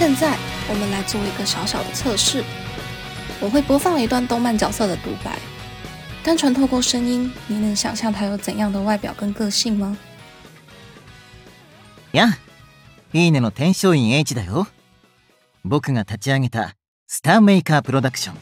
[0.00, 0.34] 现在
[0.66, 2.42] 我们来做一个小小的测试，
[3.38, 5.38] 我会播放一段动漫角色的独白，
[6.24, 9.94] 单纯透过声音，你能想象他有怎样的外表跟个性吗？
[12.12, 12.38] 呀，
[13.12, 14.68] いいねの天璋院 H だよ。
[15.66, 16.74] 仆が立ち上げた
[17.06, 18.36] スターメーカープロダクション、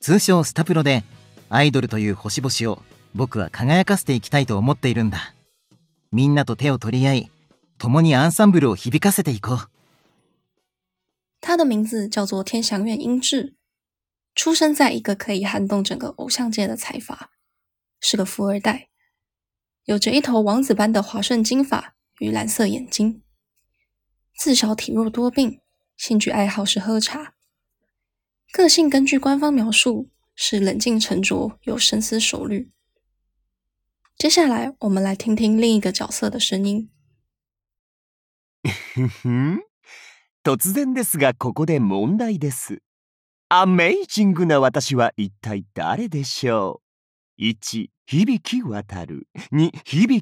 [0.00, 1.04] 通称スタプロで
[1.50, 2.82] アイドルという星々を
[3.14, 5.34] 仆は辉かせていきたいと思っているんだ。
[6.12, 7.30] みんなと手を取り合い、
[7.76, 9.71] 共にアンサンブルを响かせていこう。
[11.42, 13.56] 他的名字叫做天祥院英治，
[14.32, 17.32] 出生在一个可以撼动整个偶像界的财阀，
[18.00, 18.88] 是个富二代，
[19.84, 23.24] 有着一头王子般的华顺金发与蓝色眼睛。
[24.36, 25.60] 自小体弱多病，
[25.96, 27.34] 兴趣爱好是喝茶。
[28.52, 32.70] 个性根据官方描述是冷静沉着，有深思熟虑。
[34.16, 36.88] 接下来，我们来听听另一个角色的声音。
[40.44, 42.82] 突然ですが、ここで问题です。
[43.48, 46.80] アメイジングな私は一体谁でしょ
[47.38, 49.28] う ?1、响渡る。
[49.52, 49.70] 2、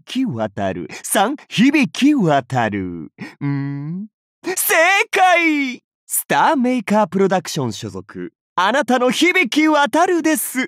[0.04, 0.88] 响渡る。
[0.88, 3.46] 3、响渡るう。
[3.46, 4.08] ん
[4.44, 4.74] 正
[5.10, 10.58] 解スターメーカープロダクション所属、あなたの响渡るです。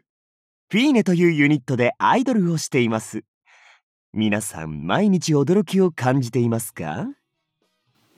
[0.70, 3.24] フィーネというユニットでアイドルをしています。
[4.14, 7.08] 皆さん、毎日惊きを感じていますか？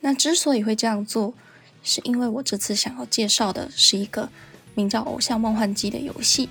[0.05, 1.33] 那之所以会这样做，
[1.81, 4.29] 是因为我这次想要介绍的是一个
[4.75, 6.47] 名叫《偶像梦幻机》的游戏。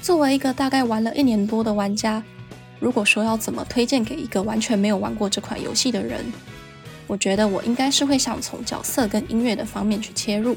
[0.00, 2.22] 作为一个大概玩了一年多的玩家，
[2.78, 6.24] 如果说要怎么推荐给一个完全没有玩过这款游戏的人，
[7.08, 10.56] 我觉得我应该是会想从角色跟音乐的方面去切入，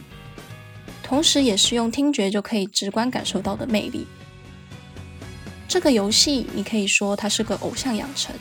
[1.02, 4.06] 同时也是用听觉就可以直观感受到的魅力。
[5.68, 8.36] 这个游戏，你可以说它是个偶像养成。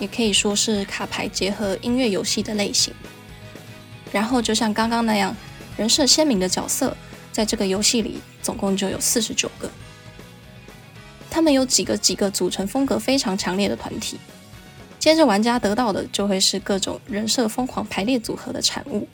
[0.00, 2.92] 也可以说是卡牌结合音乐游戏的类型，
[4.10, 5.36] 然后就像刚刚那样，
[5.76, 6.96] 人设鲜明的角色，
[7.30, 9.70] 在这个游戏里总共就有四十九个。
[11.30, 14.18] 他们有几个几个组成风格非常强烈的团体，
[14.98, 19.06] 接着玩家得到的就会是各种人设疯狂排列组合的产物。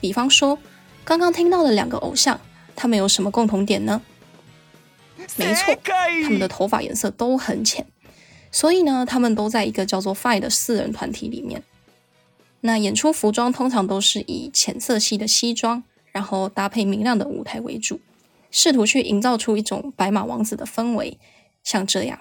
[0.00, 0.58] 比方说，
[1.04, 2.38] 刚刚听到的两个偶像，
[2.74, 4.02] 他们有什么共同点呢？
[5.36, 5.78] 没错，
[6.24, 7.86] 他们的头发颜色都很浅。
[8.52, 11.62] 所以呢，他们都在一个叫做 FIVE 的四人团体里面。
[12.60, 15.82] 那演出服装通常都是以浅色系的西装，
[16.12, 17.98] 然后搭配明亮的舞台为主，
[18.50, 21.18] 试图去营造出一种白马王子的氛围，
[21.64, 22.20] 像这样。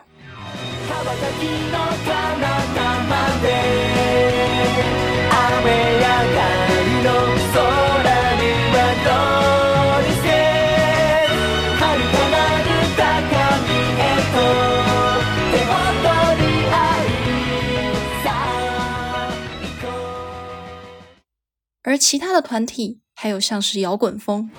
[22.01, 24.49] 其他的团体还有像是摇滚风、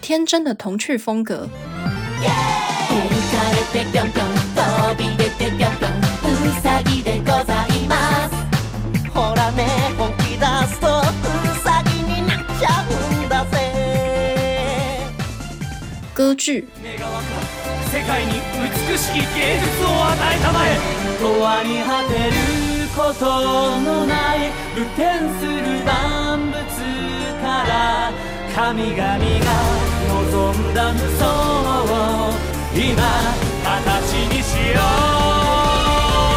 [0.00, 1.46] 天真的童趣风格、
[16.14, 16.66] 歌剧。
[17.90, 20.78] 世界に美しき芸術を与えたまえ
[21.20, 21.26] 永
[21.64, 22.32] 遠に果てる
[22.96, 23.26] こと
[23.80, 26.54] のない露天する万物
[27.42, 28.12] から
[28.54, 29.06] 神々が
[30.06, 32.32] 望んだ無双を
[32.72, 33.02] 今
[33.64, 34.80] 形にしよ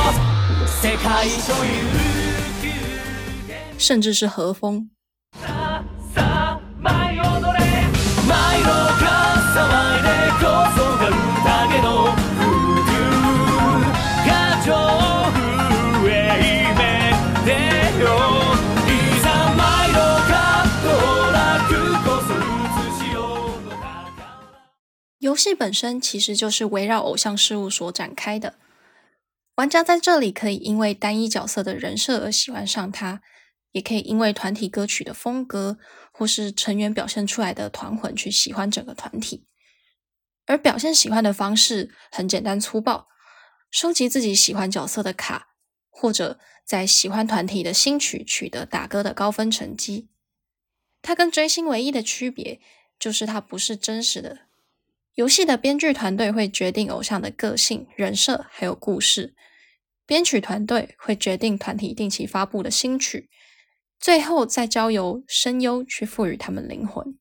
[0.10, 1.70] う世界所有
[3.78, 4.90] 甚至是和风。
[25.34, 28.60] 游戏本身其实就是围绕偶像事物所展开的。
[29.56, 33.24] 玩家在这里可以因为单一角色的人设而喜欢上他，
[33.72, 35.80] 也可以因为团体歌曲的风格
[36.12, 39.48] 或是成员表现出来的团魂去喜欢整个团体。
[40.46, 43.08] 而表现喜欢的方式很简单粗暴，
[43.72, 45.56] 收集自己喜欢角色的卡，
[45.90, 50.10] 或者在喜欢团体的新曲取得打歌的高分成绩。
[51.02, 52.62] 它跟追星唯一的区别
[53.00, 54.42] 就是它不是真实的。
[55.16, 59.36] 游戏的编剧团队会决定偶像的个性、人设还有故事，
[60.08, 63.30] 编曲团队会决定团体定期发布的新曲，
[64.00, 67.18] 最后再交由声优去赋予他们灵魂。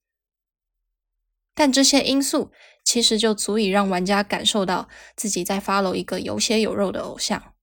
[1.55, 2.51] 但这些因素
[2.83, 7.55] 其实就足以让玩家感受到自己在 follow 一个有血有肉的偶像。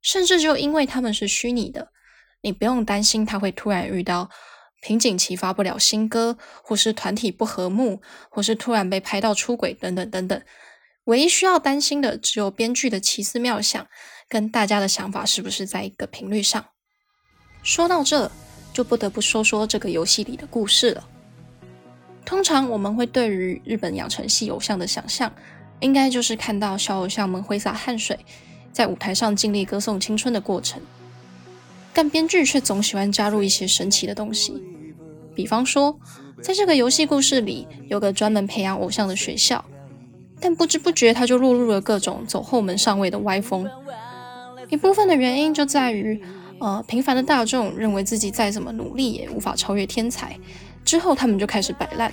[0.00, 1.92] 甚至就因为他们是虚拟的，
[2.40, 4.30] 你不用担心他会突然遇到
[4.82, 10.42] 瓶颈期发不了新歌，或是团体不和睦，或是突然被拍到出轨等等等等。
[11.04, 13.86] 唯一需要担心的只有编剧的奇思妙想，
[14.28, 16.66] 跟大家的想法是不是在一个频率上。
[17.62, 18.30] 说到这，
[18.72, 21.08] 就不得不说说这个游戏里的故事了。
[22.24, 25.32] 通常我们会对于日本养成系偶像的想象，
[25.78, 28.18] 应该就是看到小偶像们挥洒汗水，
[28.72, 30.82] 在舞台上尽力歌颂青春的过程。
[31.92, 34.62] 但编剧却总喜欢加入一些神奇的东西，
[35.34, 35.98] 比方说，
[36.42, 39.64] 在这个游戏故事里，有个专门培养偶像的学校，
[40.40, 43.68] 但不知不觉他就落入了各种走后门上位的歪风。
[44.68, 46.22] 一部分的原因就在于，
[46.58, 50.38] 呃，平凡的大众认为自己再怎么努力也无法超越天才，
[50.84, 52.12] 之后他们就开始摆烂。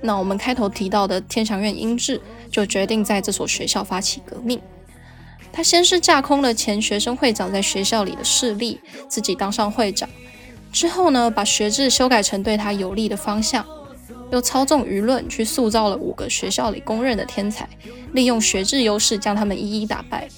[0.00, 2.20] 那我们开头提到的天祥院英治
[2.50, 4.60] 就决定在这所学校发起革命。
[5.50, 8.78] 他先是架空了前学生会长在学校里的势力，
[9.08, 10.08] 自己当上会长。
[10.72, 13.64] 之后呢，把学制修改成对他有利的方向，
[14.30, 17.68] 又操纵舆论去塑造了五个学校里公认的天才，
[18.12, 20.28] 利用学制优势将他们一一打败，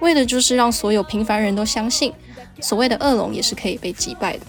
[0.00, 2.12] 为的就是让所有平凡人都相信，
[2.60, 4.46] 所谓的恶龙也是可以被击败的。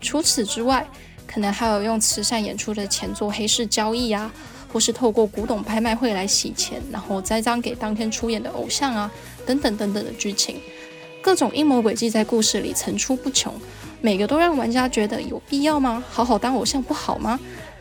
[0.00, 0.86] 除此之外，
[1.26, 4.32] 可能还有用慈善演出的钱做黑市交易啊。
[4.70, 9.10] 或是透过古董拍卖会来洗钱，然后栽赃给当天出演的偶像啊，
[9.46, 10.56] 等等等等的剧情，
[11.20, 13.52] 各种阴谋诡计在故事里层出不穷，
[14.00, 16.02] 每个都让玩家觉得有必要吗？
[16.10, 17.38] 好好当偶像不好吗？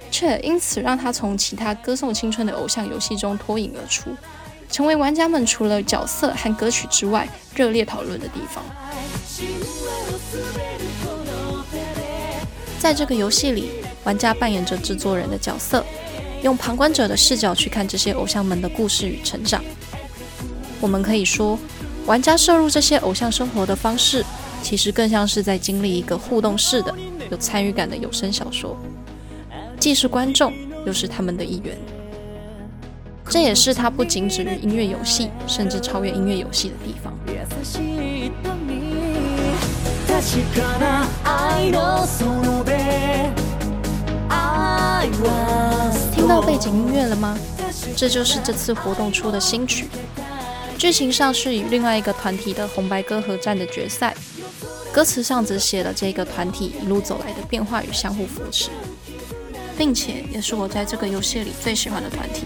[0.10, 4.10] 却因此让他从其他歌颂青春的偶像游戏中脱颖而出，
[4.72, 8.64] 成为玩家们除了角色和歌曲之外热烈讨论的地方。
[12.80, 13.70] 在这个游戏里，
[14.04, 15.86] 玩家扮演着制作人的角色。
[16.44, 19.62] 用旁观者的视角去看这些偶像们的故事与成长，
[20.80, 21.58] 我们可以说，
[22.08, 24.26] 玩家涉入这些偶像生活的方式，
[24.64, 26.96] 其实更像是在经历一个互动式的、
[27.30, 28.78] 有参与感的有声小说，
[29.78, 30.54] 既是观众，
[30.86, 31.78] 又是他们的一员。
[33.30, 37.14] 这也是它不仅止于音乐游戏，甚至超越音乐游戏的地方。
[46.16, 47.38] 听到背景音乐了吗？
[47.98, 49.90] 这就是这次活动出的新曲。
[50.78, 54.16] 剧情上是以另外一个团体的红白歌合战的决赛，
[54.94, 58.70] 歌词上则写了这个团体一路走来的变化与相互扶持，
[59.76, 62.46] 并且也是我在这个游戏里最喜欢的团体。